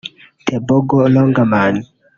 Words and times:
Tebogo 0.45 0.97
Langerman 1.13 1.75